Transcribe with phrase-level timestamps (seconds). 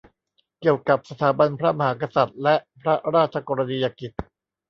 [0.59, 4.11] เกี่ยวกับสถาบันพระมหากษัตริย์และพระราชกรณียกิจ